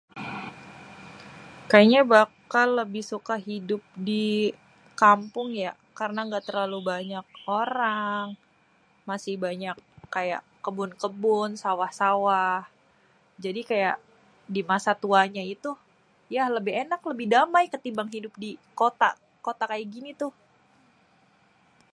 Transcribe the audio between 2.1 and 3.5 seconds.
bakal lebih suka